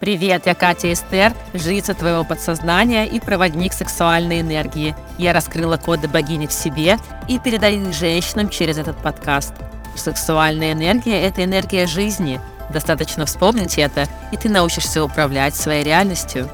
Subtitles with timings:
[0.00, 4.96] Привет, я Катя Эстер, жрица твоего подсознания и проводник сексуальной энергии.
[5.18, 9.54] Я раскрыла коды богини в себе и передаю их женщинам через этот подкаст.
[9.94, 12.40] Сексуальная энергия– это энергия жизни.
[12.70, 16.50] Достаточно вспомнить это, и ты научишься управлять своей реальностью.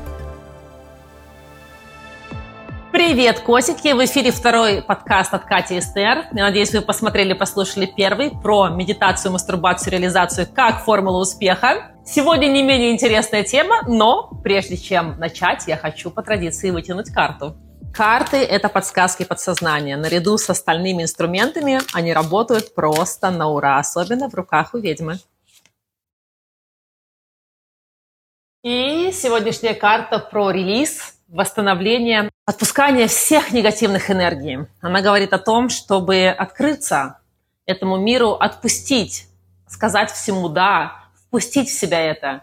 [2.92, 3.94] Привет, котики!
[3.94, 6.26] В эфире второй подкаст от Кати Эстер.
[6.32, 11.89] Я надеюсь, вы посмотрели, послушали первый про медитацию, мастурбацию, реализацию как формула успеха.
[12.04, 17.56] Сегодня не менее интересная тема, но прежде чем начать, я хочу по традиции вытянуть карту.
[17.92, 19.96] Карты– это подсказки подсознания.
[19.96, 25.18] Наряду с остальными инструментами они работают просто на ура, особенно в руках у ведьмы.
[28.62, 34.66] И сегодняшняя карта про релиз, восстановление, отпускание всех негативных энергий.
[34.80, 37.20] Она говорит о том, чтобы открыться
[37.66, 39.26] этому миру, отпустить,
[39.66, 40.99] сказать всему «да»,
[41.30, 42.42] впустить в себя это.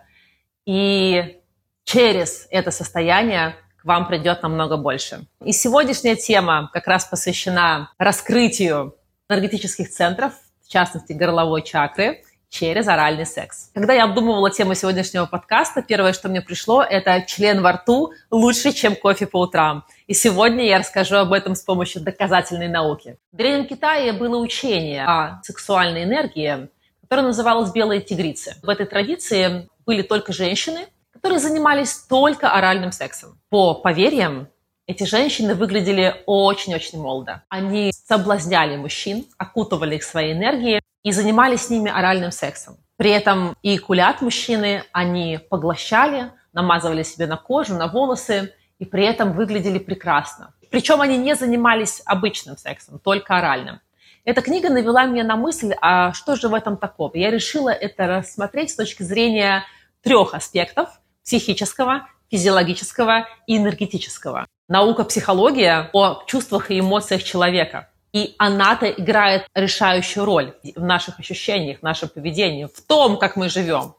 [0.65, 1.41] И
[1.83, 5.25] через это состояние к вам придет намного больше.
[5.43, 8.95] И сегодняшняя тема как раз посвящена раскрытию
[9.29, 10.33] энергетических центров,
[10.65, 13.71] в частности горловой чакры, через оральный секс.
[13.73, 18.71] Когда я обдумывала тему сегодняшнего подкаста, первое, что мне пришло, это член во рту лучше,
[18.71, 19.85] чем кофе по утрам.
[20.07, 23.17] И сегодня я расскажу об этом с помощью доказательной науки.
[23.33, 26.69] В Древнем Китае было учение о сексуальной энергии,
[27.07, 28.55] которая называлась «Белые тигрицы».
[28.61, 33.39] В этой традиции были только женщины, которые занимались только оральным сексом.
[33.49, 34.49] По поверьям,
[34.87, 37.43] эти женщины выглядели очень-очень молодо.
[37.47, 42.77] Они соблазняли мужчин, окутывали их своей энергией и занимались с ними оральным сексом.
[42.97, 49.05] При этом и кулят мужчины они поглощали, намазывали себе на кожу, на волосы, и при
[49.05, 50.53] этом выглядели прекрасно.
[50.69, 53.79] Причем они не занимались обычным сексом, только оральным.
[54.27, 57.15] Эта книга навела меня на мысль, а что же в этом такого?
[57.15, 59.63] Я решила это рассмотреть с точки зрения
[60.03, 60.89] трех аспектов–
[61.23, 64.45] психического, физиологического и энергетического.
[64.67, 67.87] Наука психология о чувствах и эмоциях человека.
[68.11, 73.47] И она-то играет решающую роль в наших ощущениях, в нашем поведении, в том, как мы
[73.47, 73.95] живем.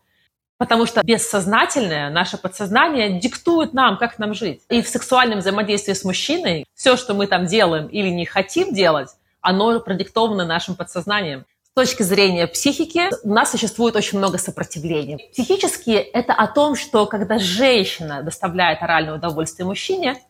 [0.59, 4.61] Потому что бессознательное, наше подсознание диктует нам, как нам жить.
[4.69, 9.09] И в сексуальном взаимодействии с мужчиной все, что мы там делаем или не хотим делать,
[9.41, 11.44] оно продиктовано нашим подсознанием.
[11.62, 15.19] С точки зрения психики у нас существует очень много сопротивления.
[15.32, 20.21] Психически это о том, что когда женщина доставляет оральное удовольствие мужчине,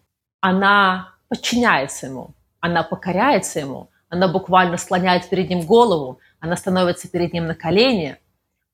[0.41, 7.33] она подчиняется ему, она покоряется ему, она буквально слоняет перед ним голову, она становится перед
[7.33, 8.19] ним на колени,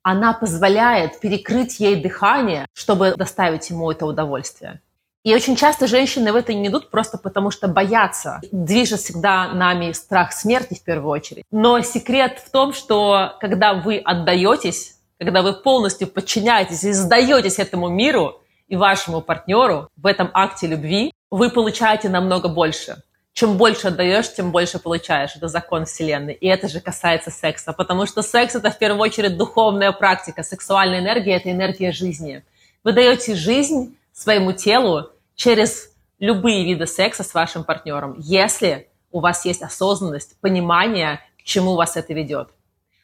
[0.02, 4.80] она позволяет перекрыть ей дыхание, чтобы доставить ему это удовольствие.
[5.24, 8.40] И очень часто женщины в это не идут просто потому, что боятся.
[8.52, 11.44] Движет всегда нами страх смерти в первую очередь.
[11.50, 17.88] Но секрет в том, что когда вы отдаетесь, когда вы полностью подчиняетесь и сдаетесь этому
[17.88, 23.02] миру и вашему партнеру в этом акте любви, вы получаете намного больше.
[23.32, 25.34] Чем больше отдаешь, тем больше получаешь.
[25.36, 26.34] Это закон Вселенной.
[26.34, 27.72] И это же касается секса.
[27.72, 30.42] Потому что секс– это в первую очередь духовная практика.
[30.42, 32.44] Сексуальная энергия– это энергия жизни.
[32.84, 39.44] Вы даете жизнь своему телу, через любые виды секса с вашим партнером, если у вас
[39.44, 42.48] есть осознанность, понимание, к чему вас это ведет.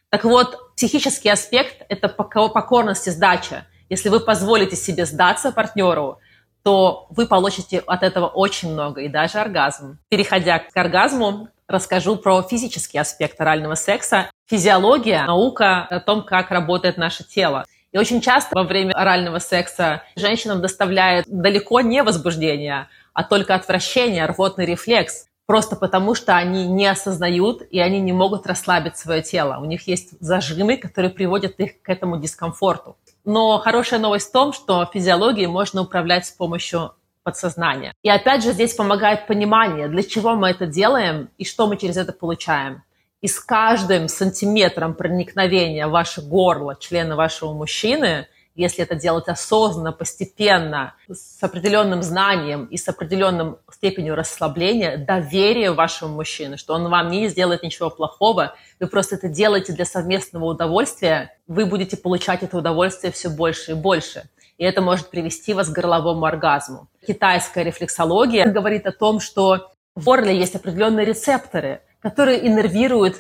[0.09, 3.67] Так вот, психический аспект– это покорность и сдача.
[3.89, 6.19] Если вы позволите себе сдаться партнеру,
[6.63, 9.99] то вы получите от этого очень много, и даже оргазм.
[10.09, 14.31] Переходя к оргазму, расскажу про физический аспект орального секса.
[14.47, 17.65] Физиология, наука о том, как работает наше тело.
[17.93, 24.27] И очень часто во время орального секса женщинам доставляет далеко не возбуждение, а только отвращение,
[24.27, 25.27] рвотный рефлекс.
[25.47, 29.59] Просто потому, что они не осознают и они не могут расслабить свое тело.
[29.61, 32.97] У них есть зажимы, которые приводят их к этому дискомфорту.
[33.25, 36.93] Но хорошая новость в том, что физиологией можно управлять с помощью
[37.25, 37.93] подсознания.
[38.03, 41.97] И опять же здесь помогает понимание, для чего мы это делаем и что мы через
[41.97, 42.85] это получаем
[43.21, 49.93] и с каждым сантиметром проникновения в ваше горло члена вашего мужчины, если это делать осознанно,
[49.93, 57.11] постепенно, с определенным знанием и с определенным степенью расслабления, доверие вашему мужчине, что он вам
[57.11, 62.57] не сделает ничего плохого, вы просто это делаете для совместного удовольствия, вы будете получать это
[62.57, 64.25] удовольствие все больше и больше.
[64.59, 66.89] И это может привести вас к горловому оргазму.
[67.07, 73.17] Китайская рефлексология говорит о том, что в горле есть определенные рецепторы– которые иннервируют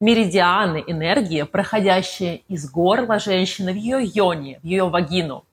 [0.00, 5.44] меридианы энергии, проходящие из горла женщины в ее йоне, в ее вагину.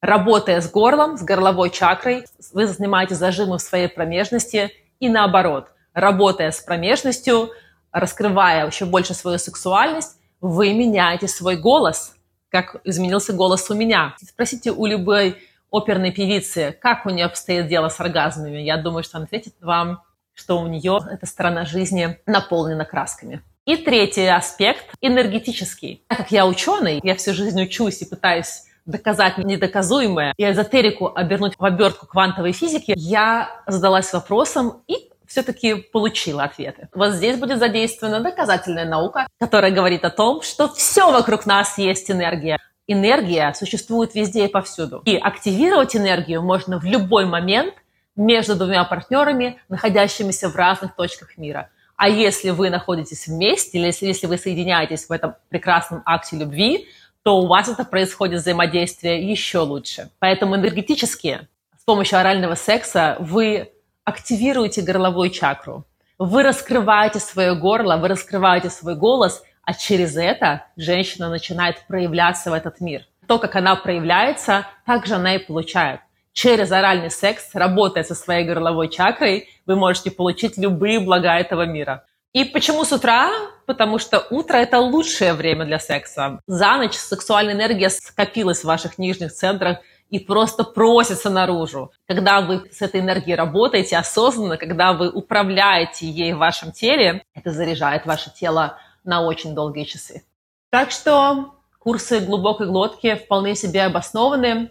[0.00, 2.24] Работая с горлом, с горловой чакрой,
[2.54, 5.68] вы занимаете зажимы в своей промежности и наоборот.
[5.92, 7.50] Работая с промежностью,
[7.92, 12.16] раскрывая еще больше свою сексуальность, вы меняете свой голос.
[12.48, 14.16] как изменился голос у меня.
[14.20, 15.36] Спросите у любой
[15.70, 18.58] оперной певицы, как у нее обстоит дело с оргазмами.
[18.58, 20.02] Я думаю, что она ответит вам,
[20.40, 23.42] что у нее эта сторона жизни наполнена красками.
[23.66, 26.02] И третий аспект– энергетический.
[26.08, 31.54] Так как я ученый, я всю жизнь учусь и пытаюсь доказать недоказуемое и эзотерику обернуть
[31.58, 36.88] в обертку квантовой физики, я задалась вопросом и все-таки получила ответы.
[36.94, 42.10] Вот здесь будет задействована доказательная наука, которая говорит о том, что все вокруг нас есть
[42.10, 42.58] энергия.
[42.88, 45.02] Энергия существует везде и повсюду.
[45.04, 47.74] И активировать энергию можно в любой момент
[48.20, 51.70] между двумя партнерами, находящимися в разных точках мира.
[51.96, 56.86] А если вы находитесь вместе, или если, если вы соединяетесь в этом прекрасном акте любви,
[57.22, 60.10] то у вас это происходит взаимодействие еще лучше.
[60.18, 63.72] Поэтому энергетически с помощью орального секса вы
[64.04, 65.86] активируете горловую чакру.
[66.18, 72.54] Вы раскрываете свое горло, вы раскрываете свой голос, а через это женщина начинает проявляться в
[72.54, 73.06] этот мир.
[73.26, 76.00] То, как она проявляется, так же она и получает.
[76.42, 82.06] Через оральный секс, работая со своей горловой чакрой, вы можете получить любые блага этого мира.
[82.32, 83.30] И почему с утра?
[83.66, 86.40] Потому что утро– это лучшее время для секса.
[86.46, 91.92] За ночь сексуальная энергия скопилась в ваших нижних центрах, и просто просится наружу.
[92.08, 97.50] Когда вы с этой энергией работаете осознанно, когда вы управляете ей в вашем теле, это
[97.50, 100.24] заряжает ваше тело на очень долгие часы.
[100.70, 104.70] Так что курсы глубокой глотки вполне себе обоснованы.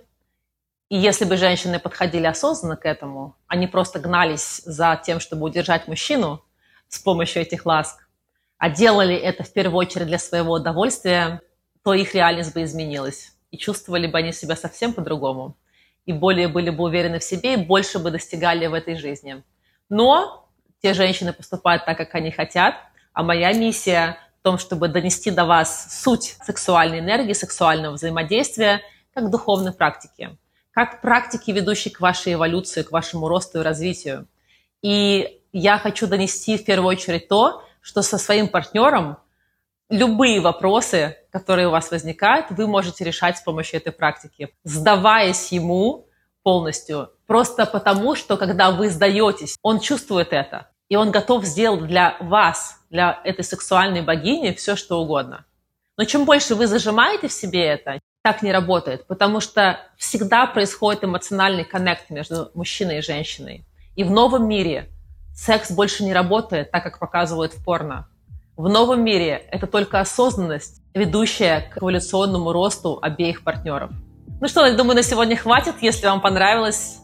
[0.89, 5.87] И если бы женщины подходили осознанно к этому, они просто гнались за тем, чтобы удержать
[5.87, 6.43] мужчину
[6.87, 8.07] с помощью этих ласк,
[8.57, 11.41] а делали это в первую очередь для своего удовольствия,
[11.83, 13.33] то их реальность бы изменилась.
[13.51, 15.55] И чувствовали бы они себя совсем по-другому,
[16.05, 19.43] и более были бы уверены в себе, и больше бы достигали в этой жизни.
[19.89, 20.49] Но
[20.81, 22.75] те женщины поступают так, как они хотят,
[23.13, 28.81] а моя миссия в том, чтобы донести до вас суть сексуальной энергии, сексуального взаимодействия,
[29.13, 30.37] как духовной практики,
[30.79, 34.27] как практики, ведущей к вашей эволюции, к вашему росту и развитию.
[34.81, 39.17] И я хочу донести в первую очередь то, что со своим партнером
[39.89, 46.07] любые вопросы, которые у вас возникают, вы можете решать с помощью этой практики, сдаваясь ему
[46.43, 47.09] полностью.
[47.27, 52.79] Просто потому, что когда вы сдаетесь, он чувствует это, и он готов сделать для вас,
[52.89, 55.45] для этой сексуальной богини все, что угодно.
[55.97, 61.03] Но чем больше вы зажимаете в себе это, так не работает, потому что всегда происходит
[61.03, 63.65] эмоциональный коннект между мужчиной и женщиной.
[63.95, 64.89] И в новом мире
[65.33, 68.09] секс больше не работает так, как показывают в порно.
[68.57, 73.91] В новом мире это только осознанность, ведущая к эволюционному росту обеих партнеров.
[74.41, 75.75] Ну что, я думаю, на сегодня хватит.
[75.81, 76.97] Если вам понравилось,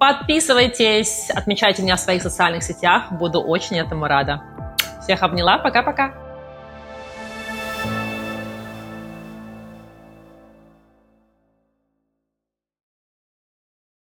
[0.00, 3.12] подписывайтесь, отмечайте меня в своих социальных сетях.
[3.12, 4.42] Буду очень этому рада.
[5.02, 5.58] Всех обняла.
[5.58, 6.29] Пока-пока.